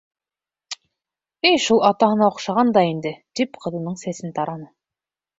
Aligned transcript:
Эй, 0.77 1.51
шул 1.65 1.81
атаһына 1.89 2.29
оҡшаған 2.35 2.71
да 2.77 2.83
инде, 2.93 3.11
тип 3.41 3.59
ҡыҙының 3.67 3.99
сәсен 4.05 4.33
тараны. 4.39 4.67